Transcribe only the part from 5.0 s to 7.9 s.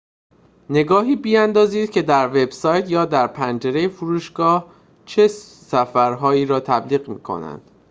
چه سفرهایی را تبلیغ می‌کند